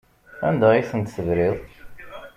[0.47, 1.57] Anda ay tent-tebriḍ?